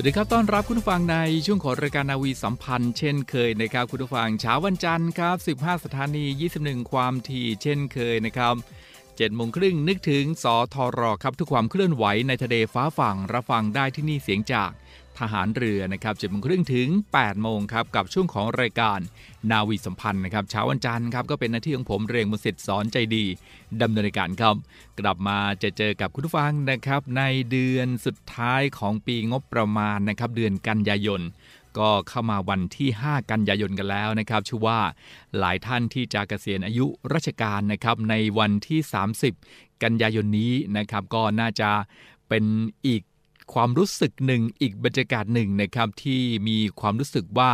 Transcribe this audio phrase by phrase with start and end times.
[0.00, 6.24] วัสดีครับ ต้อนรับคุณผู้ฟังในช่วงของรายการนาวีสัมพันธ์เช่นเคยนะครับ คุณผู้ฟังเช้าวันจันทร์ครับ 15 สถานี
[6.58, 8.54] 21 ความถี่เช่นเคยนะครับ
[8.96, 10.44] 7โมงครึ่งนึกถึงส
[10.74, 14.70] ทรครับ ทุกความเคลื่อนไหวในทะเลฟ้าฝั่งรับฟังได้ที่นี่เสียงจาก
[15.18, 18.98] ทหารเรือนะครับ7โมงครึ่งถึง8โมงครับกับช่วงของรายการ
[19.50, 23.24] นาวีสัมพันธ์นะครับเช้าวันจันทร์ครับก็เป็นหน้าที่ของผมเรียงมุสิตสอนใจดี
[23.82, 24.54] ดำเนินรายการครับ
[25.00, 31.22] กลับมาจะเจอกับคุณผู้ฟังนะครับในเดือนสุดท้ายของปีงบประมาณนะครับเดือนกันยายน
[31.78, 34.80] ก็เข้ามาวันที่ 5 กันยายนกันแล้วนะครับชื่อว่า
[35.38, 38.80] หลายท่านที่จะเกษียณอายุราชการนะครับในวันที่
[39.32, 41.70] 30 กันยายนนี้นะครับก็น่าจะ
[42.28, 42.44] เป็น
[42.86, 43.02] อีก
[43.54, 47.50] ความรู้สึกหนึ่งอีกบรรยากาศหนึ่งนะครับที่มีความรู้สึกว่า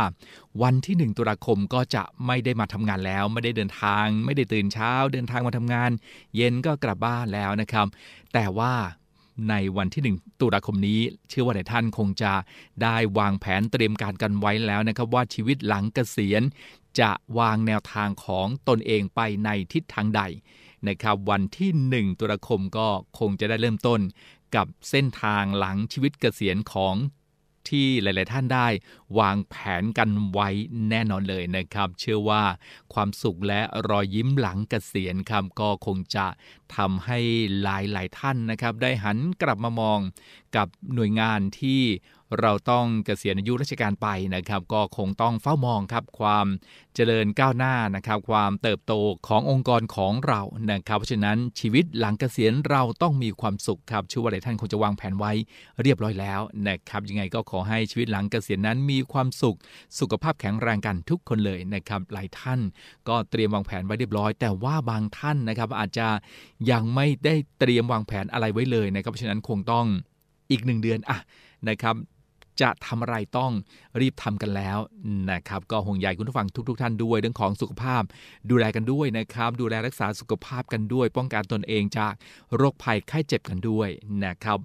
[0.61, 5.91] วันที่1ตุลาคมก็จะไม่ได้มาทำงานแล้ว ไม่ได้เดินทาง ไม่ได้ตื่นเช้า เดินทางมาทำงาน
[6.35, 7.87] เย็นก็กลับบ้านแล้วนะครับ
[8.33, 8.73] แต่ว่า
[9.49, 12.33] ในวันที่ 1 ตุลาคมนี้ เชื่อว่าหลายท่านคงจะ
[12.83, 16.43] ได้วางแผนเตรียมการกันไว้แล้วนะครับ ว่าชีวิตหลังเกษียณ
[16.99, 20.21] จะวางแนวทางของตนเองไปในทิศทางใด
[20.87, 21.71] นะครับวันที่
[22.09, 22.87] 1 ตุลาคมก็
[23.19, 23.99] คงจะได้เริ่มต้น
[24.55, 26.95] กับเส้นทางหลังชีวิตเกษียณของ
[27.69, 28.67] ที่หลาย ๆ ท่านได้
[29.19, 30.49] วางแผนกันไว้
[30.89, 32.43] แน่นอนเลยนะครับ เชื่อว่า
[32.93, 36.27] ความสุขและรอยยิ้มหลังเกษียณครับก็คงจะ
[36.75, 37.19] ทำให้
[37.61, 39.99] หลาย ๆ ท่านนะครับ ได้หันกลับมามอง
[40.55, 41.81] กับหน่วยงานที่
[42.41, 46.47] เราต้องเกษียณอายุราชการไปนะครับ ก็คงต้องเฝ้ามองครับความ
[46.95, 48.93] เจริญก้าวหน้านะครับ ความเติบโต
[49.27, 55.31] ขององค์กรของเรานะครับเพราะฉะนั้นชีวิตหลังเกษียณเราต้องมีความสุขครับชื่อว่าหลายท่านคงจะวางแผนไว้
[55.81, 59.57] เรียบร้อยแล้วนะครับยังไงก็ขอให้ชีวิตหลังเกษียณนั้นมีความสุข
[59.99, 62.59] สุขภาพแข็งแรงกันทุกคนเลยนะครับหลายท่าน
[63.07, 66.07] ก็เตรียมวางแผนไว้เรียบร้อย แต่ว่าบางท่านนะครับอาจจะ
[66.71, 69.85] ยังไม่ได้เตรียมวางแผนอะไรไว้เลยนะครับเพราะฉะนั้นคงต้อง
[70.51, 71.19] อีกหนึ่งเดือนอะ
[71.69, 71.95] นะครับ
[72.61, 73.51] จะทำอะไรต้อง
[73.99, 74.77] รีบทำกันแล้ว
[75.31, 78.03] นะครับ ก็ห่วงใยคุณผู้ฟังทุก ๆทท่านด้วยเรื่องของสุขภาพ
[78.49, 82.13] ดูแลกันด้วยนะครับ ดูแลรักษาสุขภาพกันด้วย ป้องกันตนเองจาก
[82.55, 83.89] โรคภัยไข้เจ็บกันด้วย
[84.25, 84.59] นะครับ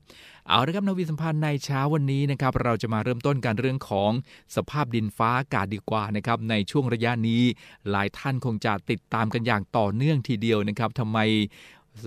[0.49, 4.11] เอาละครับนวีสัมพันธ์ในเช้าวันนี้นะครับ เราจะมาเริ่มต้นกันเรื่องของ
[4.57, 7.43] สภาพดินฟ้าอากาศดีกว่านะครับ ในช่วงระยะนี้
[7.91, 11.19] หลายท่านคงจะติดตามกันอย่างต่อเนื่องทีเดียวนะครับทำไม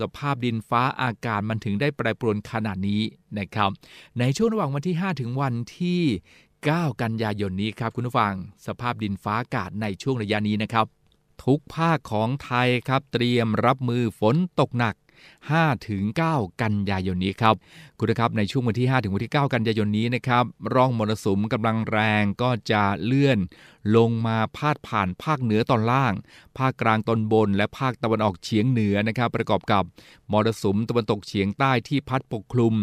[0.00, 3.02] สภาพดินฟ้าอากาศมันถึงได้แปรปรวนขนาดนี้
[3.38, 3.70] นะครับ
[4.18, 6.02] ในช่วงระหว่างวันที่ 5 ถึงวันที่
[6.50, 8.34] 9 กันยายนนี้ครับคุณผู้ฟัง
[8.66, 10.86] สภาพดินฟ้าอากาศในช่วงระยะนี้นะครับ
[11.44, 14.94] ทุกภาคของไทยครับเตรียมรับมือฝนตกหนัก
[15.40, 16.02] 5ถึง
[16.34, 17.54] 9กันยายนนี้ครับ
[17.98, 23.38] คุณครับในช่วงวันที่ 5 ถึงวันที่ 9 กันยายนนี้นะครับร่องมรสุมกำลังแรงก็จะเลื่อน
[23.96, 26.14] ลงมาพาดผ่านภาคเหนือตอนล่าง
[26.58, 29.84] ภาคกลางตอนบน และภาคตะวันออกเฉียงเหนือนะครับ ประกอบกับ
[30.32, 32.74] มรสุมตะวันตกเฉียงใต้ที่พัดปกคลุม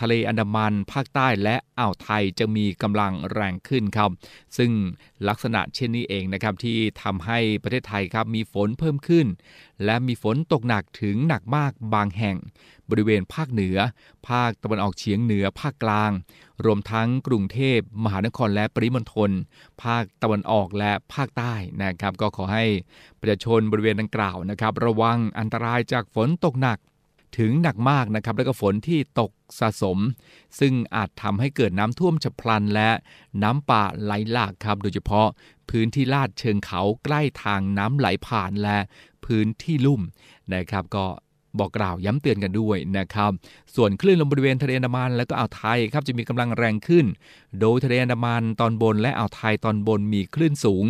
[0.00, 4.10] ทะเลอันดามัน ภาคใต้และอ่าวไทยจะมีกำลังแรงขึ้นครับ
[4.56, 4.70] ซึ่ง
[5.28, 9.26] ลักษณะเช่นนี้เองนะครับที่ทำให้ประเทศไทยครับมีฝนเพิ่มขึ้น
[9.84, 12.36] และมีฝนตกหนักถึงหนักมากบางแห่ง
[12.90, 13.78] บริเวณภาคเหนือ
[14.28, 16.10] ภาคตะวันออกเฉียงเหนือ ภาคกลาง
[16.64, 19.30] รวมทั้งกรุงเทพมหานครและปริมณฑล
[19.82, 22.64] ภาคตะวันออกและภาคใต้นะครับ ก็ขอให้
[23.20, 26.78] ประชาชนบริเวณดังกล่าวนะครับ ระวังอันตรายจากฝนตกหนัก
[27.38, 29.30] ถึงหนักมากนะครับ แล้วก็ฝนที่ตก
[29.60, 29.98] สะสม
[30.60, 32.90] ซึ่งอาจทำให้เกิดน้ำท่วมฉับพลันและ
[33.42, 35.28] น้ำป่าไหลหลากครับ โดยเฉพาะ
[35.70, 38.78] พื้นที่ลาดเชิงเขาใกล้ทางน้ำไหลผ่านและ
[39.24, 40.02] พื้นที่ลุ่ม
[40.54, 41.06] นะครับ ก็
[41.60, 43.30] บอกกล่าวย้ำเตือนกันด้วยนะครับ
[43.74, 47.06] ส่วนคลื่นลมบริเวณทะเลอันดามันและก็อ่าวไทยครับจะมีกำลังแรงขึ้น
[47.60, 50.84] โดยทะเลอันดามันตอนบนและอ่าวไทยตอนบนมีคลื่นสูง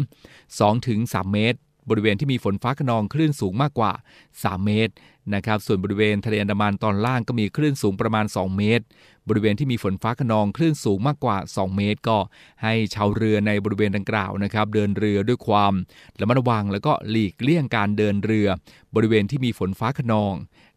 [0.65, 1.59] 2-3 เมตร
[1.89, 3.93] บริเวณที่มีฝนฟ้าขนองคลื่นสูงมากกว่า
[4.33, 4.93] 3 เมตร
[5.35, 8.85] นะครับส่วนบริเวณทะเลอันดามันตอนล่างก็มีคลื่นสูงประมาณ 2 เมตร
[9.29, 12.19] บริเวณที่มีฝนฟ้าขนองคลื่นสูงมากกว่า 2 เมตร ก็
[12.63, 15.73] ให้ชาวเรือในบริเวณดังกล่าวนะครับเดินเรือด้วยความ
[16.21, 18.49] ระมัดระวังแล้วก็หลีกเลี่ยงการเดินเรือ
[18.95, 20.35] บริเวณที่มีฝนฟ้าขนอง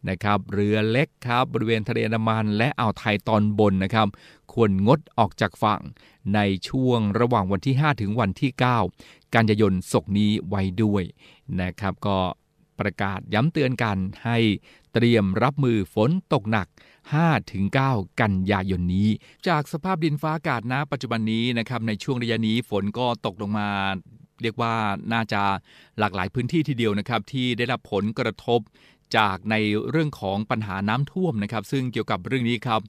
[0.08, 4.08] นะครับเรือเล็กครับบริเวณทะเลอันดามันและอ่าวไทยตอนบนนะครับ
[4.52, 5.80] ควรงดออกจากฝั่ง
[6.34, 8.50] ในช่วงระหว่างวันที่ 5 ถึงวันที่
[8.92, 11.02] 9 กันยายนศกนี้ไว้ด้วย
[11.60, 12.18] นะครับก็
[12.80, 14.38] ประกาศย้ำเตือนกันให้
[14.94, 16.66] เตรียมรับมือฝนตกหนัก
[17.44, 19.08] 5-9 กันยายนนี้
[19.48, 23.68] จากสภาพดินฟ้าอากาศณปัจจุบันนี้นะครับในช่วงระยะนี้ฝนก็ตกลงมา
[24.42, 24.74] เรียกว่า
[25.12, 25.42] น่าจะ
[25.98, 28.60] หลากหลายพื้นที่ทีเดียวนะครับที่ได้รับผลกระทบ
[29.16, 29.56] จากใน
[29.90, 32.80] เรื่องของปัญหาน้ำท่วมนะครับ ซึ่งเกี่ยวกับเรื่องนี้ครับ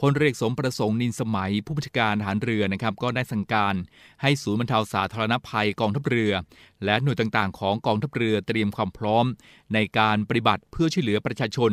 [0.00, 3.74] พลเรือสมประสงค์นินสมัย ผู้บัญชาการทหารเรือนะครับ ก็ได้สั่งการ
[4.22, 6.32] ให้ศูนย์บรรเทาสาธารณภัยกองทัพเรือ
[6.84, 9.24] และหน่วยต่างๆ ของกองทัพเรือเตรียมความพร้อม
[9.74, 11.72] ในการปฏิบัติเพื่อช่วยเหลือประชาชน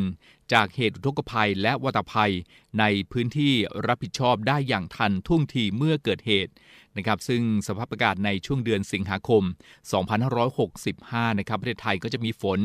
[0.54, 2.34] จากเหตุอุทกภัยและวัตภัย
[2.80, 3.54] ในพื้นที่
[3.88, 6.52] รับผิดชอบได้อย่างทันท่วงทีเมื่อเกิดเหตุ
[6.98, 9.44] นะครับซึ่งสภาพอากาศในช่วงเดือนสิงหาคม
[10.62, 12.60] 2565 นะครับประเทศไทยก็จะมีฝน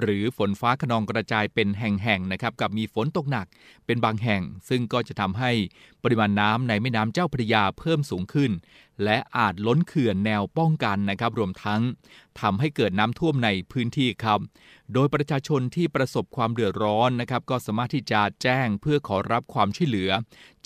[0.00, 3.46] หรือฝนฟ้าขนองกระจายเป็นแห่งๆนะครับกับมีฝนตกหนัก
[3.86, 5.50] เป็นบางแห่ง ซึ่งก็จะทำให้
[6.04, 8.50] ปริมาณน้ำในแม่น้ำเจ้าพระยาเพิ่มสูงขึ้น
[9.04, 11.80] และอาจล้นเขื่อนแนวป้องกันนะครับ รวมทั้ง
[12.40, 14.40] ทำให้เกิดน้ำท่วมในพื้นที่ครับ
[14.92, 20.10] โดยประชาชนที่ประสบความเดือดร้อนนะครับ ก็สามารถที่จะแจ้งเพื่อขอรับความช่วยเหลือ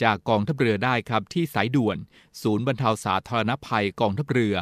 [0.03, 1.97] จากกองทัพเรือได้ครับที่สายด่วน
[2.43, 4.55] ศูนย์บรรเทาสาธารณภัยกองทัพเรือ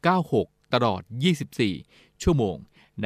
[0.00, 1.02] 1696 ตลอด
[1.62, 2.56] 24 ชั่วโมง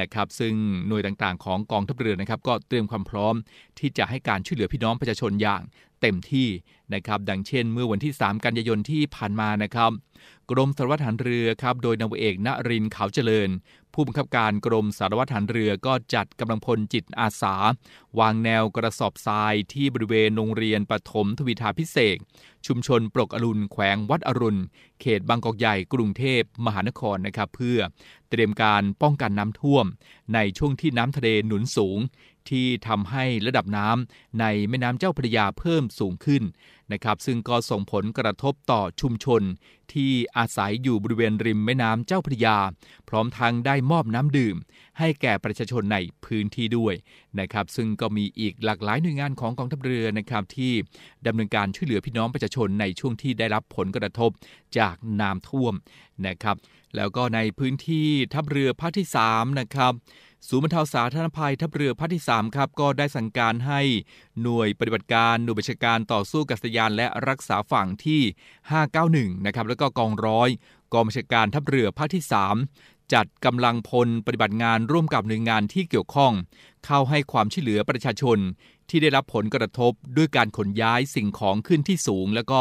[0.00, 0.55] นะครับซึ่ง
[0.88, 3.35] หน่วยต่างๆ ของกองทัพเรือนะครับ ก็เตรียมความพร้อม
[3.79, 5.62] ที่จะให้การช่วยเหลือพี่น้องประชาชนอย่าง
[6.00, 6.49] เต็มที่
[6.94, 9.91] นะครับ ดังเช่น เมื่อวันที่ 3 กันยายนที่ผ่านมานะครับ
[10.50, 13.50] กรมสารวัตรฐานเรือครับ โดยนาวเอกณรินเขาเจริญ
[13.94, 17.55] ผู้บังคับการกรมสารวัตรฐานเรือก็จัดกำลังพลจิตอาสา
[18.19, 22.17] วางแนวกระสอบทรายที่บริเวณโรงเรียนปฐมทวีทาพิเศษ
[22.67, 24.61] ชุมชนปลกอรุณแขวงวัดอรุณ
[25.00, 27.79] เขตบางกอกใหญ่กรุงเทพมหานครนะครับเพื่อ
[28.31, 29.87] เตรียมการป้องกันน้ำท่วม
[30.35, 31.99] ในช่วงที่น้ำทะเลหนุนสูง
[32.50, 36.43] ที่ทำให้ระดับน้ำในแม่น้ำเจ้าพระยาเพิ่มสูงขึ้น
[36.93, 39.43] นะครับซึ่งก็ส่งผลกระทบต่อชุมชน
[39.93, 42.58] ที่อาศัยอยู่บริเวณริมแม่น้ำเจ้าพระยา
[43.08, 44.56] พร้อมทั้งได้มอบน้ำดื่ม
[44.99, 46.94] ให้แก่ประชาชนในพื้นที่ด้วย
[47.41, 50.73] นะครับซึ่งก็มีอีกหลากหลายหน่วยงานของกองทัพเรือนะครับที่
[51.26, 54.31] ดำเนินการช่วยเหลือพี่น้องประชาชนในช่วงที่ได้รับผลกระทบ
[54.79, 55.75] จากน้ำท่วม
[56.26, 56.56] นะครับ
[56.96, 59.93] แล้วก็ในพื้นที่ทัพเรือภาคที่3นะครับ
[60.49, 63.81] ศูนย์บรรเทาสาธารณภัยทัพเรือภาคที่ 3 ครับ ก็ได้สั่งการให้
[64.43, 68.23] หน่วยปฏิบัติการหน่วยบัญชาการต่อสู้กัษยานและรักษาฝั่งที่
[68.85, 70.49] 591 นะครับ แล้วก็กองร้อย
[70.93, 72.25] กองบัญชาการทัพเรือภาคที่
[72.69, 76.32] 3 จัดกำลังพลปฏิบัติงานร่วมกับหน่วยงานที่เกี่ยวข้อง
[76.87, 78.38] เข้าให้ความช่วยเหลือประชาชน
[78.88, 82.61] ที่ได้รับผลกระทบด้วยการขนย้ายสิ่งของขึ้นที่สูง แล้วก็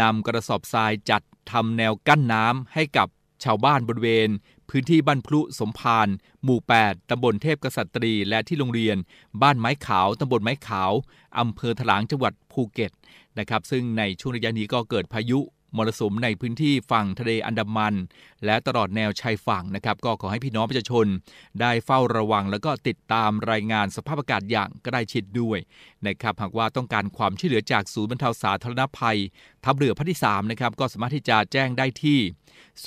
[0.00, 3.08] นำกระสอบทรายจัดทำแนวกั้นน้ำให้กับ
[3.44, 4.28] ชาวบ้านบริเวณ
[4.70, 6.08] พื้นที่บ้านพลุสมพาน
[6.44, 8.96] หมู่ 8 ตำบลเทพกษัตรี และที่โรงเรียน
[9.42, 10.92] บ้านไม้ขาว ตำบลไม้ขาว
[11.38, 12.92] อำเภอถลางจังหวัดภูเก็ต
[13.38, 15.40] นะครับ ซึ่งในช่วงระยะนี้ก็เกิดพายุ
[15.76, 17.94] มรสุมในพื้นที่ฝั่งทะเลอันดามัน
[18.44, 21.06] และตลอดแนวชายฝั่งนะครับ ก็ขอให้พี่น้องประชาชน
[21.60, 25.58] ได้เฝ้าระวังแล้วก็ติดตามรายงานสภาพอากาศอย่างใกล้ชิดด้วย
[26.06, 29.18] นะครับหากว่าต้องการความช่วยเหลือจากศูนย์บรรเทาสาธารณภัย
[29.64, 32.18] ทัพเรือพที่3นะครับก็สามารถที่จะแจ้งได้ที่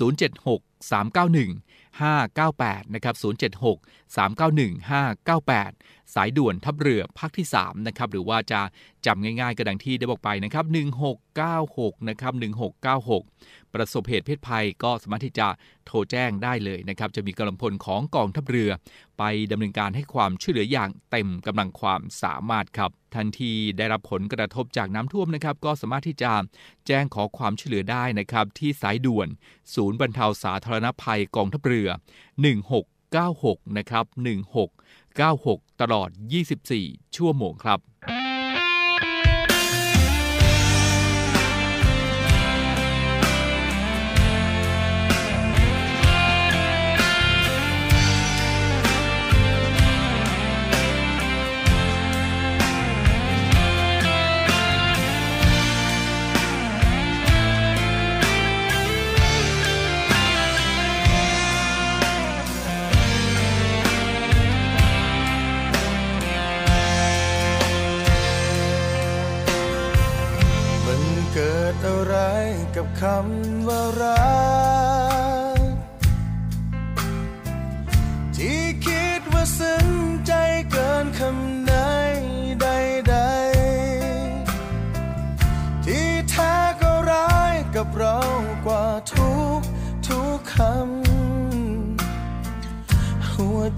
[0.08, 1.69] 076 391
[2.00, 3.78] 598 นะครับ 076
[4.16, 4.84] 391
[5.25, 5.74] 598
[6.14, 8.62] สายด่วนทัพเรือภาคที่3นะครับหรือว่าจะ
[9.06, 10.66] จำง่ายๆกระดังที่ได้บอกไปนะครับ
[11.42, 12.34] 1696นะครับ
[13.04, 15.48] 1696 ประสบเหตุเพศภัยก็สามารถที่จะ
[15.86, 18.70] โทรแจ้งได้เลยนะครับจะมีกำลังพลของกองทัพเรือ
[19.20, 26.32] ไปดำเนินการให้ความช่วยเหลืออย่างเต็มกำลังความสามารถครับทันทีได้รับผลกระทบจากน้ำท่วมนะครับก็สามารถที่จะ
[26.88, 29.28] แจ้งขอความช่วยเหลือได้นะครับที่สายด่วน
[29.76, 31.90] ศูนย์บรรเทาสาธารณภัยกองทัพเรือ
[32.83, 34.06] 1696 นะครับ
[35.18, 36.09] 96 ตลอด
[36.61, 37.80] 24 ชั่วโมงครับ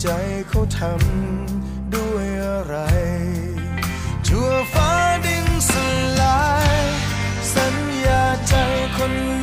[0.01, 0.09] ใจ
[0.49, 2.75] เขาทำด้วยอะไร
[4.27, 4.91] ชั่วฟ้า
[5.25, 5.71] ดินส
[6.21, 6.43] ลา
[6.79, 6.81] ย
[7.53, 8.53] สัญญาใจ
[8.95, 9.40] คน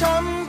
[0.00, 0.47] ช้ำ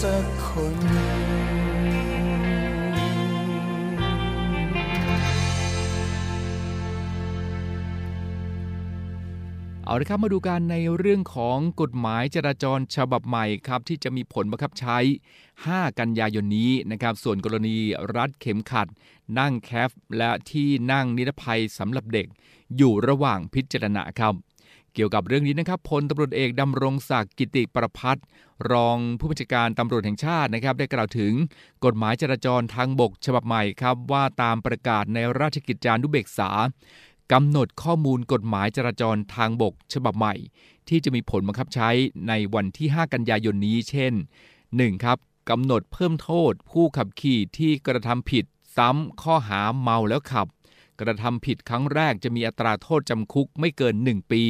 [0.00, 0.76] สักคน
[9.84, 14.98] เอาละครับมาดูกันในเรื่องของกฎหมายจราจรฉบับใหม่ครับที่จะมีผลบังคับใช้
[15.48, 17.76] 5 กันยายนนี้นะครับส่วนกรณี
[18.16, 18.88] รัดเข็มขัด
[19.38, 22.26] นั่งแคฟและที่นั่งนิรภัยสำหรับเด็ก
[22.76, 24.34] อยู่ระหว่างพิจารณาครับ
[24.94, 28.24] เกี่ยวกับเรื่องนี้นะครับพลตำรวจเอกดำรงศักดิ์กิติประพัฒน์
[28.70, 31.32] รองผู้บัญชาการตำรวจแห่งชาตินะครับ ได้กล่าวถึง
[31.84, 36.50] กฎหมายจราจรทางบกฉบับใหม่ครับ ว่าตามประกาศในราชกิจจานุเบกษา
[37.32, 40.34] กำหนดข้อมูลกฎหมายจราจรทางบก ฉบับใหม่
[40.88, 41.90] ที่จะมีผลบังคับใช้
[42.28, 44.12] ในวันที่ 5 กันยายนนี้ เช่น
[44.58, 45.04] 1.
[45.04, 45.18] ครับ
[45.50, 48.44] กำหนดเพิ่มโทษ ผู้ขับขี่ที่กระทำผิด
[48.76, 50.46] ซ้ำข้อหาเมาแล้วขับ
[51.00, 54.42] กระทำผิดครั้งแรกจะมีอัตราโทษจำคุกไม่เกิน 1 ปี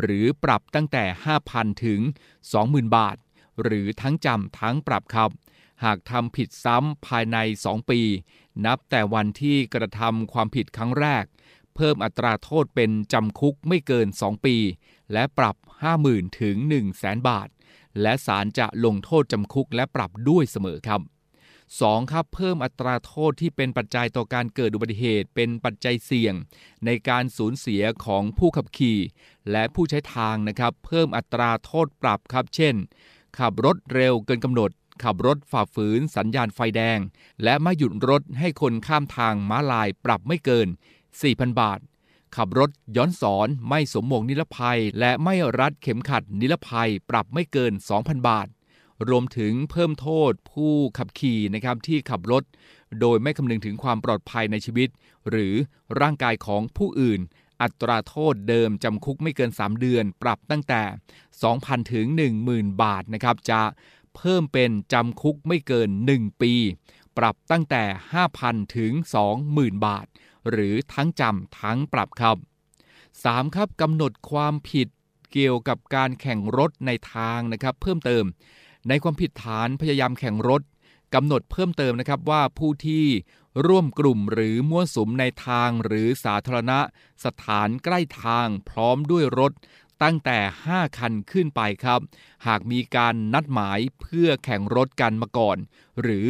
[0.00, 1.04] หรือปรับตั้งแต่
[1.44, 2.00] 5,000 ถึง
[2.48, 3.16] 20,000 บาท
[3.62, 5.30] หรือทั้งจำทั้งปรับครับ
[5.84, 8.00] หากทำผิดซ้ำภายใน 2 ปี
[8.64, 11.24] นับแต่วันที่กระทำความผิดครั้งแรก
[11.74, 14.56] เพิ่มอัตราโทษเป็นจำคุกไม่เกิน 2 ปี
[15.12, 15.56] และปรับ
[15.96, 16.56] 50,000 ถึง
[16.92, 17.48] 100,000บาท
[18.02, 21.00] และศาลจะลงโทษจำคุกและปรับด้วยเสมอครับ
[21.72, 22.12] 2.
[22.12, 26.34] ครับเพิ่มอัตราโทษที่เป็นปัจจัยต่อการเกิดอุบัติเหตุ เป็นปัจจัยเสี่ยง
[26.84, 28.98] ในการสูญเสียของผู้ขับขี่
[29.50, 32.74] และผู้ใช้ทางนะครับ เพิ่มอัตราโทษปรับครับ เช่น
[33.38, 34.70] ขับรถเร็วเกินกำหนด
[35.02, 36.98] ขับรถฝ่าฝืนสัญญาณไฟแดง
[37.44, 40.68] และไม่หยุดรถให้คนข้ามทางม้าลายปรับไม่เกิน
[41.14, 41.80] 4,000 บาท
[42.36, 48.46] ขับรถย้อนสอนไม่สมมวกนิรภัย และไม่รัดเข็มขัดนิรภัยปรับไม่เกิน 2,000 บาท
[49.08, 52.44] รวมถึงเพิ่มโทษผู้ขับขี่นะครับที่ขับรถ
[53.00, 54.88] โดยไม่คำนึงถึงความปลอดภัยในชีวิต
[55.28, 55.54] หรือ
[56.00, 57.20] ร่างกายของผู้อื่น
[57.62, 60.82] อัตราโทษเดิมจำคุกไม่เกิน 3 เดือน ปรับตั้งแต่
[61.36, 62.06] 2,000 ถึง
[62.44, 63.62] 10,000 บาทนะครับจะ
[64.16, 66.52] เพิ่มเป็นจำคุกไม่เกิน 1 ปี
[67.18, 67.82] ปรับตั้งแต่
[68.30, 68.92] 5,000 ถึง
[69.40, 70.06] 20,000 บาท
[70.50, 72.36] หรือทั้งจำทั้งปรับครับ
[72.96, 73.54] 3.
[73.54, 74.88] ครับกำหนดความผิด
[75.32, 78.24] เกี่ยวกับการแข่งรถในทางนะครับ เพิ่มเติม
[78.88, 80.62] ในความผิดฐานพยายามแข่งรถ
[81.14, 83.04] กำหนดเพิ่มเติมนะครับว่าผู้ที่
[83.66, 86.78] ร่วมกลุ่มหรือมั่วสุมในทางหรือสาธารณะ
[87.24, 89.52] สถานใกล้ทางพร้อมด้วยรถ
[90.02, 90.38] ตั้งแต่
[90.68, 92.00] 5 คันขึ้นไปครับ
[92.46, 95.58] หากมีการนัดหมายเพื่อแข่งรถกันมาก่อน
[96.02, 96.26] หรือ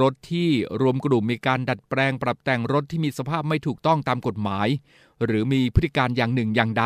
[0.00, 4.68] รถที่รวมกลุ่มมีการดัดแปลงปรับแต่งรถที่มีสภาพไม่ถูกต้องตามกฎหมาย
[5.24, 6.84] หรือมีพฤติการอย่างหนึ่งอย่างใด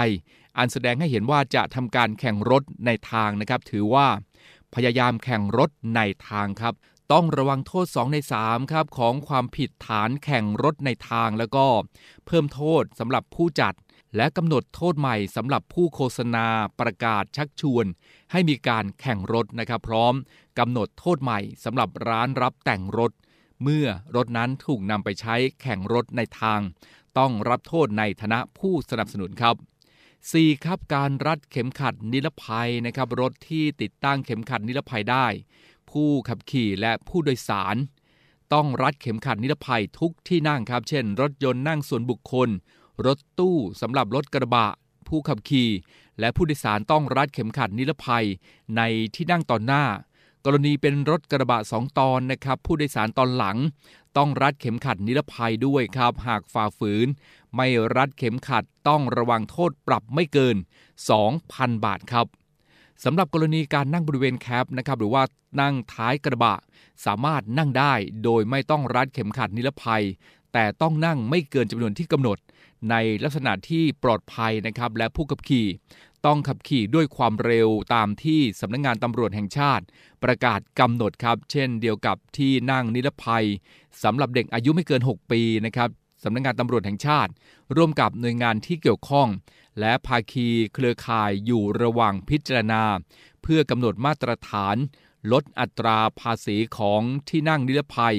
[0.58, 4.08] อันแสดงให้เห็นว่าจะทำการแข่งรถในทางนะครับ ถือว่า
[4.74, 6.74] พยายามแข่งรถในทางครับ
[7.12, 11.66] ต้องระวังโทษ 2 ใน 3 ครับ ของความผิดฐานแข่งรถในทางแล้วก็
[12.26, 13.74] เพิ่มโทษสำหรับผู้จัด
[14.16, 16.46] และกำหนดโทษใหม่สำหรับผู้โฆษณา
[16.80, 17.86] ประกาศชักชวน
[18.32, 20.14] ให้มีการแข่งรถนะครับ พร้อม
[20.58, 23.12] กำหนดโทษใหม่สำหรับร้านรับแต่งรถ
[23.62, 23.86] เมื่อ
[24.16, 26.60] รถนั้นถูกนำไปใช้แข่งรถในทาง
[27.18, 29.56] ต้องรับโทษในฐานะผู้สนับสนุนครับ
[30.28, 30.64] 4.
[30.64, 35.26] ครับการรัดเข็มขัดนิรภัยนะครับรถที่ติดตั้งเข็มขัดนิรภัยได้
[35.90, 37.76] ผู้ขับขี่และผู้โดยสาร
[38.52, 42.48] ต้องรัดเข็มขัดนิรภัยทุกที่นั่งครับเช่น รถยนต์นั่งส่วนบุคคล
[43.06, 44.66] รถตู้สำหรับรถกระบะ
[45.08, 45.70] ผู้ขับขี่
[46.20, 48.26] และผู้โดยสารต้องรัดเข็มขัดนิรภัย
[48.76, 48.80] ใน
[49.14, 49.84] ที่นั่งตอนหน้า
[50.44, 53.56] กรณีเป็นรถกระบะสองตอนนะครับผู้โดยสารตอนหลัง
[54.16, 57.06] ต้องรัดเข็มขัดนิรภัยด้วยครับ หากฝ่าฝืน
[57.56, 60.56] ไม่รัดเข็มขัดต้องระวังโทษปรับไม่เกิน
[61.20, 62.26] 2,000 บาทครับ
[63.04, 65.22] สำหรับกรณีการนั่งบริเวณแคปนะครับหรือว่า
[65.60, 66.56] นั่งท้ายกระบะ
[67.04, 70.04] สามารถนั่งได้โดยไม่ต้องรัดเข็มขัดนิรภัย
[70.52, 72.38] แต่ต้องนั่งไม่เกินจำนวนที่กำหนด
[72.90, 75.66] ในลักษณะที่ปลอดภัยนะครับและผู้ขับขี่
[76.26, 79.84] ต้องขับขี่ด้วยความเร็วตามที่สำนักงงานตำรวจแห่งชาติ
[80.22, 83.46] ประกาศกำหนดครับ เช่นเดียวกับที่นั่งนิรภัย
[84.02, 85.88] สำหรับเด็กอายุไม่เกิน 6 ปีนะครับ
[86.24, 87.30] สำนักงงานตำรวจแห่งชาติ
[87.76, 89.28] ร่วมกับหน่วยงานที่เกี่ยวข้อง
[89.80, 92.82] และภาคีเครือข่ายอยู่ระหว่างพิจารณา
[93.42, 94.76] เพื่อกำหนดมาตรฐาน
[95.32, 98.16] ลดอัตราภาษีของที่นั่งนิรภัย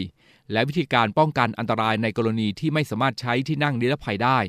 [0.52, 4.40] และวิธีการป้องกันอันตรายในกรณีที่ไม่สามารถใช้ที่นั่งนิรภัยได้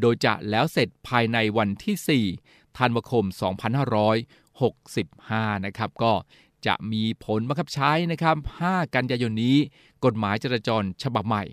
[0.00, 3.24] โดยจะแล้วเสร็จภายในวันที่ 4 ธันวาคม
[5.44, 6.12] 2565 นะครับ ก็
[6.66, 8.36] จะมีผลบังคับใช้นะครับ
[8.66, 9.56] 5 กันยายนนี้
[10.04, 11.44] กฎหมายจราจรฉบับใหม่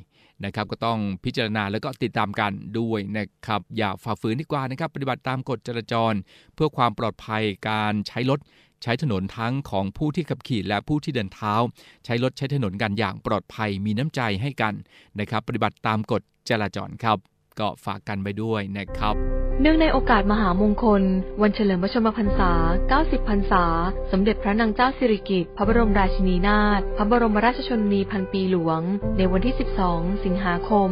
[0.46, 6.14] นะครับก็ต้องพิจารณาแล้วก็ติดตามกันด้วยนะครับ อย่าฝ่าฝืนดีกว่านะครับ ปฏิบัติตามกฎจราจร
[6.56, 8.40] เพื่อความปลอดภัยการใช้รถ
[8.84, 11.54] ใช้ถนนทั้งของผู้ที่ขับขี่และผู้ที่เดินเท้า
[12.06, 14.74] ใช้รถใช้ถนนกันอย่างปลอดภัยมีน้ำใจให้กัน
[15.20, 17.18] นะครับ ปฏิบัติตามกฎจราจรครับ
[17.60, 19.16] ก็ฝากกันไปด้วยนะครับ
[19.62, 21.02] เนื่องในโอกาสมหามงคล
[21.42, 22.52] วันเฉลิมพระชนมพรรษา
[22.92, 23.66] 90 พรรษา
[24.12, 28.82] สมเด็จพระนางเจ้าสิริกิติ์พระบรมราชินีนาถพระบรมราชชนนีพันปีหลวง
[29.18, 29.56] ในวันที่
[29.89, 30.89] 12 สิงหาคม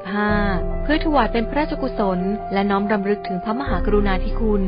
[0.00, 2.18] 2565 เพื่อถวายเป็นพระราชกุศล
[2.52, 4.64] และน้อมรำลึกถึงพระมหากรุณาธิคุณ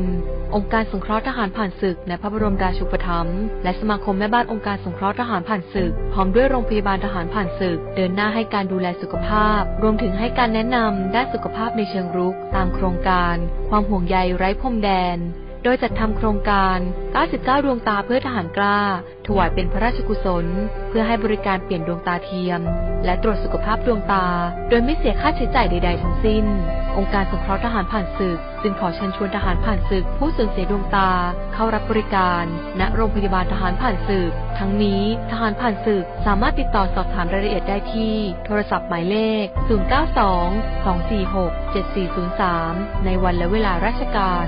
[0.55, 13.35] องค์การสงเคราะห์ทหารผ่านศึกในพระบรมราชูปถัมภ์และสมาคมแม่บ้านองค์การสงเคราะห์ทหารผ่านศึก พร้อมด้วยโรงพยาบาลทหารผ่านศึก เดินหน้าให้การดูแลสุขภาพ รวมถึงให้การแนะนำด้านสุขภาพในเชิงรุก ตามโครงการ
[13.69, 15.17] ความห่วงใยไร้พรมแดน
[15.67, 16.77] โดยจัดทำโครงการ
[17.21, 18.79] 99 ดวงตาเพื่อทหารกล้า
[19.27, 20.45] ถวายเป็นพระราชกุศล
[20.89, 22.61] เพื่อให้บริการเปลี่ยนดวงตาเทียม
[23.05, 24.25] และตรวจสุขภาพดวงตา
[24.69, 26.45] โดยไม่เสียค่าใช้จ่ายใด ๆ ทั้งสิ้น
[26.97, 31.11] องค์การสงเคราะห์ทหารผ่านศึก จึงขอเชิญชวนทหารผ่านศึก ผู้สูญเสียดวงตา
[31.53, 32.43] เข้ารับบริการ
[32.79, 39.45] ณ โรงพยาบาลทหารผ่านศึก ทั้งนี้ทหารผ่านศึกสามารถติดต่อสอบถามรายละเอียดได้ที่ โทรศัพท์หมายเลข
[42.45, 44.47] 092-246-7403 ในวันและเวลาราชการ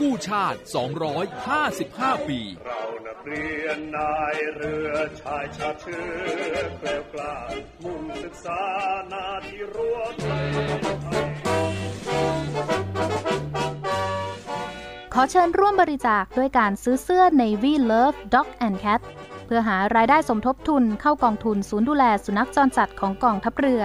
[0.00, 0.58] กู้ชาติ
[1.38, 7.36] 255 ปี เรานักเรียนนายเรือชายชาติเชื้อแกล้วกล้า
[7.84, 8.60] มุ่งศึกษา
[9.12, 10.48] นาที่รั้วไทย
[15.14, 19.00] ขอเชิญร่วมบริจาคด้วยการซื้อเสื้อ Navy Love Dog and Cat
[19.46, 23.84] เพื่อหารายได้สมทบทุนเข้ากองทุนศูนย์ดูแลสุนัขจรจัดของกองทัพเรือ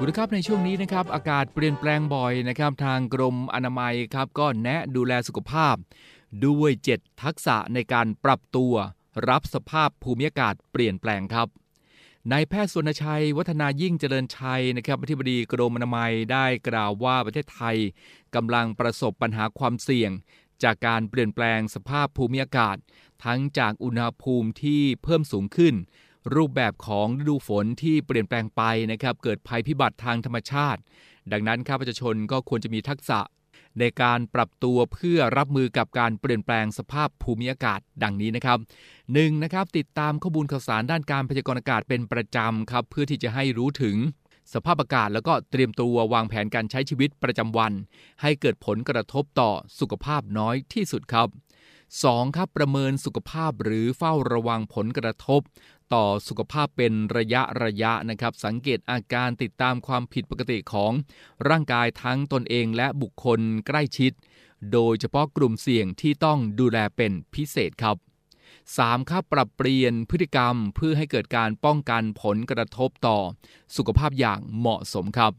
[0.00, 5.76] คุณครับในช่วงนี้นะครับอากาศเปลี่ยนแปลงบ่อยนะครับ ทางกรมอนามัยครับก็แนะดูแลสุขภาพ
[6.44, 8.74] ด้วย 7 ทักษะในการปรับตัว
[9.28, 11.48] รับสภาพภูมิอากาศเปลี่ยนแปลงครับ
[12.32, 17.76] นายแพทย์สุนชัย วัฒนายิ่งเจริญชัยนะครับอธิบดีกรมอนามัยได้กล่าวว่าประเทศไทย
[18.34, 20.10] กำลังประสบปัญหาความเสี่ยง
[20.62, 22.76] จากการเปลี่ยนแปลงสภาพภูมิอากาศ
[23.24, 25.74] ทั้งจากอุณหภูมิที่เพิ่มสูงขึ้น
[26.34, 28.62] รูปแบบของฤดูฝนที่เปลี่ยนแปลงไป
[28.92, 30.80] นะครับ เกิดภัยพิบัติทางธรรมชาติ
[31.32, 33.20] ดังนั้นข้าประชาชนก็ควรจะมีทักษะ
[33.80, 38.58] ในการปรับตัวเพื่อรับมือกับการเปลี่ยนแปลงสภาพภูมิอากาศดังนี้นะครับ
[39.00, 39.42] 1.
[39.44, 43.96] นะครับติดตามข้อมูลข่าวสารด้านการพยากรณ์อากาศเป็นประจำครับ เพื่อที่จะให้รู้ถึง
[44.54, 47.72] สภาพอากาศแล้วก็เตรียมตัววางแผนการใช้ชีวิตประจำวัน
[48.22, 51.28] ให้เกิดผลกระทบต่อสุขภาพน้อยที่สุดครับ
[51.94, 52.36] 2.
[52.36, 55.40] ครับประเมินสุขภาพหรือเฝ้าระวังผลกระทบ
[55.94, 60.92] ต่อสุขภาพเป็นระยะระยะนะครับ สังเกตอาการติดตามความผิดปกติของ
[61.48, 64.12] ร่างกายทั้งตนเองและบุคคลใกล้ชิด
[64.72, 67.96] โดยเฉพาะกลุ่มเสี่ยงที่ต้องดูแลเป็นพิเศษครับ
[68.52, 69.10] 3.
[69.10, 73.18] ครับปรับเปลี่ยนพฤติกรรมเพื่อให้เกิดการป้องกันผลกระทบต่อ
[73.76, 75.32] สุขภาพอย่างเหมาะสมครับ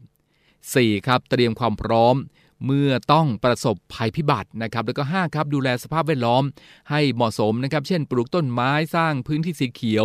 [0.50, 1.06] 4.
[1.06, 2.16] ครับเตรียมความพร้อม
[2.66, 6.42] เมื่อต้องประสบภัยพิบัตินะครับ แล้วก็ 5 ครับ ดูแลสภาพแวดล้อม
[6.90, 10.04] ให้เหมาะสมนะครับ เช่น ปลูกต้นไม้สร้างพื้นที่สีเขียว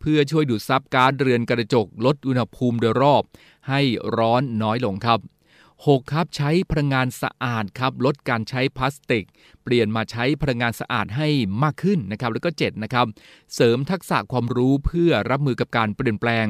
[0.00, 3.22] เพื่อช่วยดูดซับก๊าซเรือนกระจกลดอุณหภูมิโดยรอบ
[3.68, 3.80] ให้
[4.16, 5.20] ร้อนน้อยลงครับ
[5.82, 6.12] 6.
[6.12, 9.24] ครับใช้พลังงานสะอาดครับลดการใช้พลาสติก
[9.64, 11.28] เปลี่ยนมาใช้พลังงานสะอาดให้
[11.62, 13.06] มากขึ้นนะครับแล้วก็7นะครับ
[13.54, 16.46] เสริมทักษะความรู้เพื่อรับมือกับการเปลี่ยนแปลง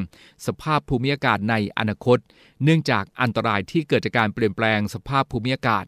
[0.47, 2.19] สภาพภูมิอากาศในอนาคต
[2.65, 5.85] เนื่องจากอันตรายที่เกิดจากการเปลี่ยนแปลงสภาพภูมิอากาศ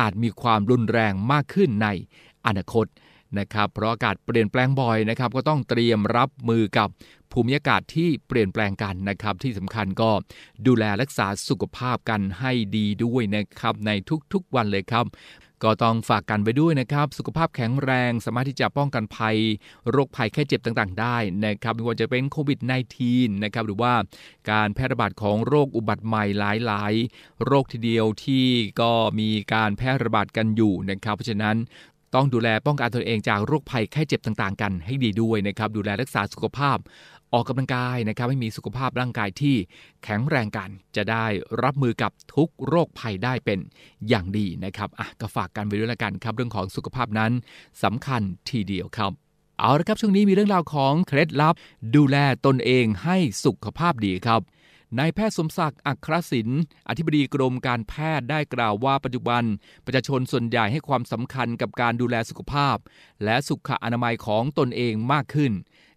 [0.00, 1.88] อาจมีความรุนแรงมากขึ้นใน
[2.46, 2.86] อนาคต
[3.38, 6.88] นะครับ เพราะอากาศเปลี่ยนแปลงบ่อยนะครับ ก็ต้องเตรียมรับมือกับ
[7.32, 10.10] ภูมิอากาศที่เปลี่ยนแปลงกันนะครับ ที่สำคัญก็
[10.66, 13.90] ดูแลรักษาสุขภาพกันให้ดีด้วยนะครับ ใน
[14.32, 15.06] ทุกๆวันเลยครับ
[15.64, 19.36] ก็ต้องฝากกันไปด้วยนะครับ สุขภาพแข็งแรงสามารถที่จะป้องกันภัย
[19.90, 21.16] โรคภัยแค่เจ็บต่างๆ ได้
[21.46, 22.58] นะครับไม่ว่าจะเป็นโควิด
[23.02, 23.92] -19 นะครับหรือว่า
[24.50, 28.46] การแพร่ระบาดของโรคอุบัติใหม่หลายๆ โรคทีเดียวที่
[28.80, 31.56] ก็มีการแพร่ระบาดกันอยู่นะครับ เพราะฉะนั้น
[32.14, 36.78] ต้องดูแลป้องกันตนเองจากโรคภัยไข้เจ็บต่างๆ กันให้ดีด้วยนะครับ ดูแลรักษาสุขภาพ
[37.32, 39.56] ออกกำลังกายนะครับให้มีสุขภาพร่างกายที่
[40.04, 41.26] แข็งแรงกัน จะได้
[41.62, 43.58] รับมือกับทุกโรคภัยได้เป็น
[44.08, 47.32] อย่างดีนะครับอะก็ฝากกันไว้ด้วยละกันครับ เรื่องของสุขภาพนั้น
[47.82, 49.12] สำคัญทีเดียวครับ
[49.58, 51.54] เอาละครับช่วงนี้มีเรื่องราวของเคล็ดลับ
[51.96, 54.40] ดูแลตนเองให้สุขภาพดีครับ
[54.98, 59.42] นายแพทย์สมศักดิ์อัครศิลป์อธิบดีกรมการแพทย์ได้กล่าวว่าปัจจุบัน
[59.84, 62.76] ประชาชนส่วนใหญ่ให้ความสำคัญกับการดูแลสุขภาพ
[63.24, 65.52] และสุขอนามัยของตนเองมากขึ้น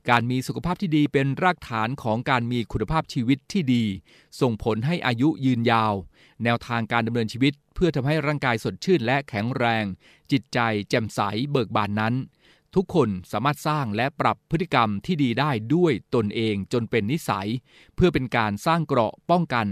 [0.10, 3.84] การมีสุขภาพที่ดีเป็นรากฐานของการมีคุณภาพชีวิตที่ดี
[4.42, 5.94] ส่งผลให้อายุยืนยาว
[6.44, 9.86] แนวทางการดำเนินชีวิต เพื่อทำให้ร่างกายสดชื่นและแข็งแรง
[10.32, 11.20] จิตใจแจ่มใส
[11.52, 12.14] เบิกบานนั้น
[12.76, 17.50] ทุกคนสามารถสร้างและปรับพฤติกรรมที่ดีได้ด้วยตนเองจนเป็นนิสัย
[17.96, 19.68] เพื่อเป็นการสร้างเกราะป้องกัน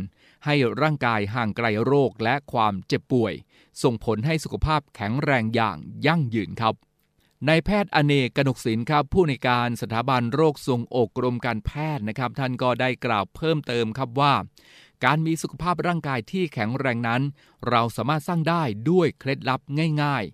[0.45, 3.33] ให้ร่างกายห่างไกลโรคและความเจ็บป่วย
[3.83, 6.75] ส่งผลให้สุขภาพแข็งแรงอย่างยั่งยืนครับ
[7.47, 14.33] นายแพทย์อเนกกนกศิลป์ครับผู้ในการสถาบันโรคทรงอกกรมการแพทย์นะครับ ท่านก็ได้กล่าวเพิ่มเติมครับว่า
[15.05, 17.21] การมีสุขภาพร่างกายที่แข็งแรงนั้น
[17.69, 19.61] เราสามารถสร้างได้ด้วยเคล็ดลับ
[20.03, 20.25] ง่าย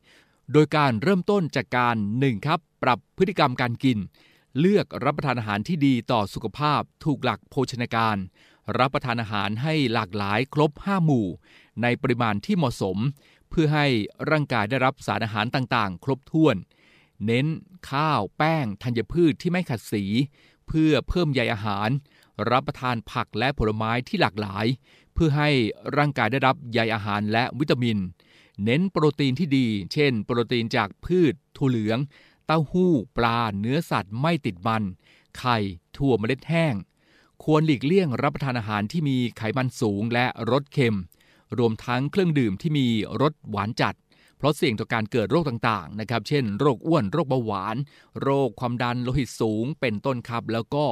[0.54, 2.46] โดยการเริ่มต้นจากการ 1.
[2.46, 3.98] ครับ ปรับพฤติกรรมการกิน
[4.60, 8.18] เลือกรับประทานอาหารที่ดีต่อสุขภาพ ถูกหลักโภชนาการ
[8.78, 11.28] รับประทานอาหารให้หลากหลายครบ 5 หมู่
[11.82, 12.98] ในปริมาณที่เหมาะสม
[13.50, 13.86] เพื่อให้
[14.30, 16.56] ร่างกายได้รับสารอาหารต่างๆ ครบถ้วน
[17.26, 17.48] เน้น
[17.90, 20.04] ข้าว แป้ง ธัญพืชที่ไม่ขัดสี
[20.68, 21.90] เพื่อเพิ่มใยอาหาร
[22.52, 24.66] รับประทานผักและผลไม้ที่หลากหลาย
[25.14, 25.50] เพื่อให้
[25.98, 27.98] ร่างกายได้รับใยอาหารและวิตามิน
[28.64, 32.00] เน้นโปรตีนที่ดี เช่น โปรตีนจากพืชถั่วเหลือง
[32.46, 34.84] เต้าหู้ ปลา เนื้อสัตว์ไม่ติดมัน
[35.38, 35.58] ไข่
[35.98, 36.76] ถั่วเมล็ดแห้ง
[37.44, 40.98] ควรหลีกเลี่ยงรับประทานอาหารที่มีไขมันสูงและรสเค็ม
[41.58, 42.88] รวมทั้งเครื่องดื่มที่มี
[43.22, 43.96] รสหวานจัด
[44.38, 47.76] เพราะเสี่ยงต่อการเกิดโรคต่างๆ นะครับ เช่น โรคอ้วน โรคเบาหวาน
[48.22, 50.86] โรคความดันโลหิตสูง เป็นต้นครับ แล้วก็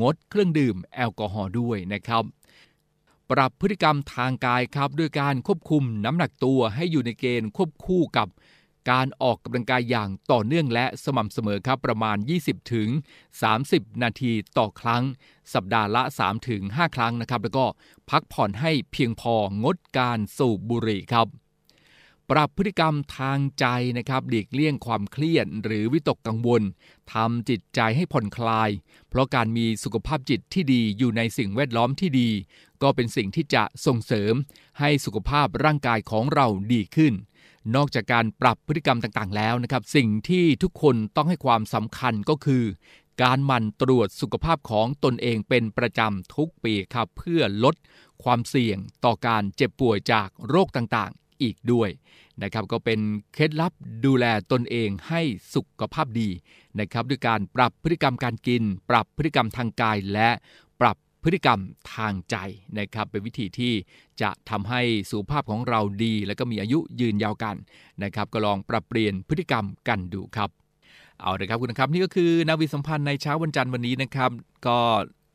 [0.00, 2.24] งดเครื่องดื่มแอลกอฮอล์ด้วยนะครับ
[3.32, 8.28] ปรับพฤติกรรมทางกายครับด้วยการควบคุมน้ำหนักตัวให้อยู่ในเกณฑ์ควบคู่กับ
[8.90, 12.88] การออกกำลังกายอย่างต่อเนื่องและสม่ำเสมอครับประมาณ 20 ถึง
[13.44, 15.02] 30 นาทีต่อครั้ง
[15.54, 17.66] สัปดาห์ละ 3 ถึง 5 ครั้งนะครับ แล้วก็
[18.10, 21.26] พักผ่อนให้เพียงพองดการสูบบุหรี่ครับ
[22.30, 23.66] ปรับพฤติกรรมทางใจ
[23.98, 26.62] นะครับหลีกเลี่ยงความเครียดหรือวิตกกังวล
[27.12, 28.70] ทำจิตใจให้ผ่อนคลาย
[29.08, 32.30] เพราะการมีสุขภาพจิตที่ดีอยู่ในสิ่งแวดล้อมที่ดี
[32.82, 34.34] ก็เป็นสิ่งที่จะส่งเสริม
[34.80, 37.12] ให้สุขภาพร่างกายของเราดีขึ้น
[37.74, 42.64] นอกจากการปรับพฤติกรรมต่างๆ แล้วนะครับ สิ่งที่ทุกคนต้องให้ความสำคัญก็คือ
[43.22, 47.74] การหมั่นตรวจสุขภาพของตนเองเป็นประจำทุกปีครับเพื่อลด
[48.22, 51.90] ความเสี่ยงต่อการเจ็บป่วยจากโรคต่างๆ อีกด้วย
[52.42, 53.00] นะครับก็เป็น
[53.34, 53.72] เคล็ดลับ
[54.04, 55.20] ดูแลตนเองให้
[55.54, 56.28] สุขภาพดี
[56.80, 60.30] นะครับด้วยการปรับพฤติกรรมการกิน ปรับพฤติกรรมทางกายและ
[60.80, 61.60] ปรับพฤติกรรม
[61.94, 62.36] ทางใจ
[62.78, 63.72] นะครับเป็นวิธีที่
[64.22, 67.56] จะทำให้สุขภาพของเราดี และก็มีอายุยืนยาวกัน
[68.02, 70.50] นะครับก็ลองปรับเปลี่ยนพฤติกรรมกันดูครับ
[71.20, 74.30] เอาละครับคุณครับนี่ก็คือนาวีสัมพันธ์ในเช้าวันจันทร์วันนี้นะครับ
[74.66, 74.78] ก็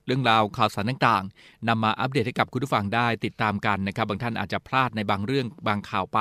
[0.07, 6.19] เรื่องราวข่าวสารต่างๆนำมาอัปเดตให้กับคุณผู้ฟังได้ติดตามกันนะครับ บางท่านอาจจะพลาดในบางเรื่องบางข่าวไป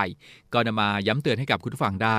[0.53, 2.18] ก็นำมาย้ำเตือนให้กับคุณผู้ฟังได้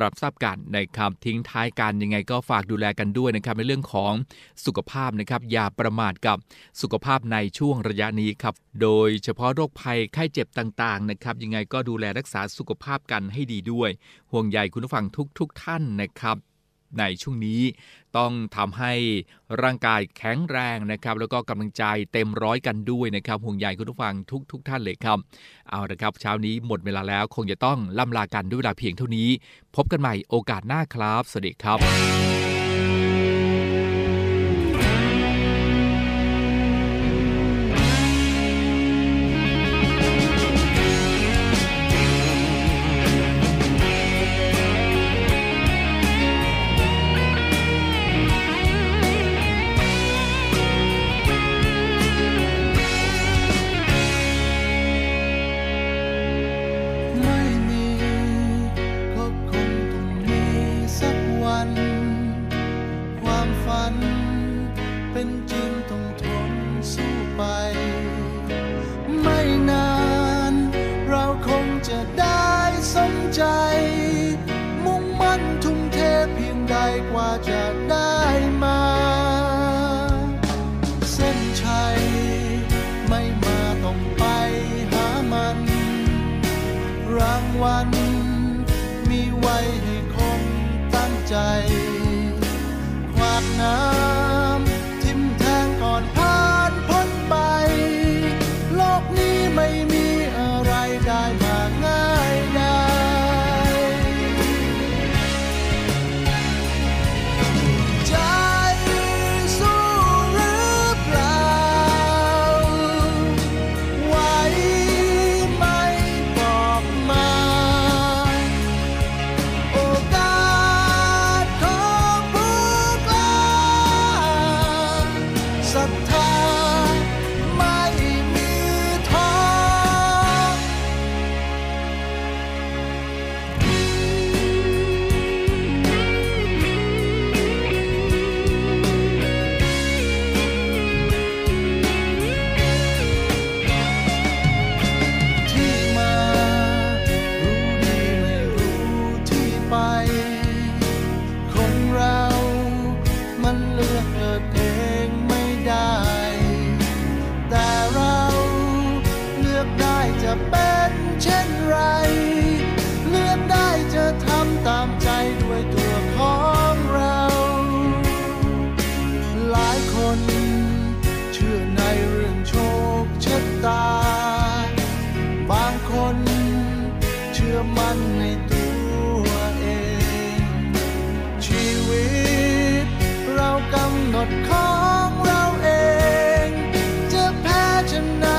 [0.00, 4.12] รับทราบกันนะครับทิ้งท้ายกันยังไงก็ฝากดูแลกันด้วยนะครับในเรื่องของ
[4.66, 6.36] สุขภาพนะครับอย่าประมาทกับ
[6.82, 13.90] สุขภาพในช่วงระยะนี้ครับโดยเฉพาะโรคภัยไข้เจ็บต่างๆนะครับยังไงก็ดูแลรักษาสุขภาพกันให้ดีด้วย
[14.32, 15.04] ห่วงใยคุณผู้ฟัง
[15.38, 16.38] ทุกๆทท่านนะครับ
[16.98, 17.60] ในช่วงนี้
[18.18, 18.92] ต้องทำให้
[19.62, 25.18] ร่างกายแข็งแรงนะครับ แล้วก็กำลังใจเต็มร้อยกันด้วยนะครับห่วงใยคุณผู้ฟังทุกทุกท่านเลยครับ
[25.70, 29.28] เอาละครับ เช้านี้หมดเวลาแล้วคงจะต้องล่ำลากันด้วยเวลาเพียงเท่านี้
[29.76, 32.31] พบกันใหม่โอกาสหน้าครับ สวัสดีครับ
[65.22, 66.52] เป็นจริงต้องทน
[66.92, 67.42] สู้ไป
[69.20, 69.90] ไม่นา
[70.52, 70.54] น
[71.08, 72.50] เราคงจะได้
[72.94, 73.42] สมใจ
[74.84, 75.98] มุ่งมั่นทุ่มเท
[76.34, 76.76] เพียงใด
[77.10, 78.18] กว่าจะได้
[78.62, 78.82] มา
[81.12, 81.98] เส้นชัย
[83.08, 84.24] ไม่มาต้องไป
[84.92, 85.58] หามัน
[87.16, 87.88] รางวัล
[89.08, 90.40] มีไว้ให้คง
[90.94, 91.36] ตั้งใจ
[93.14, 94.11] ควากน้ำ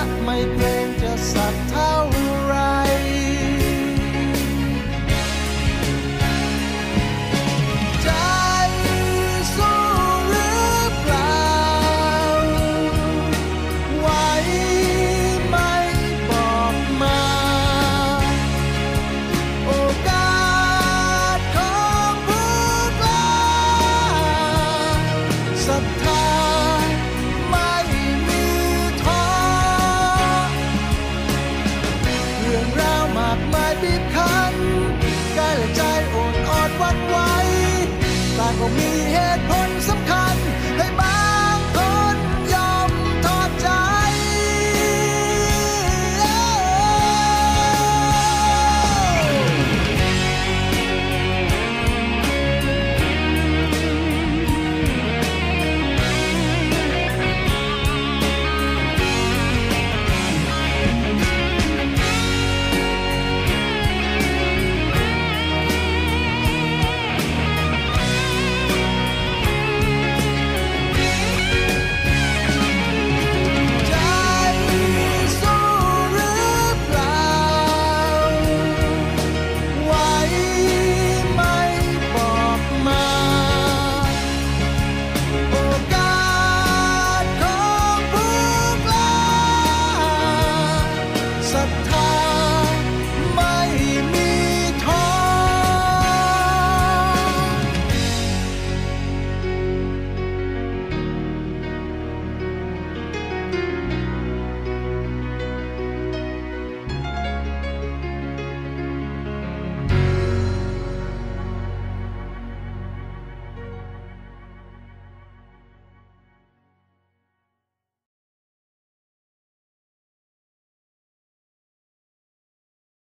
[0.03, 0.82] ชน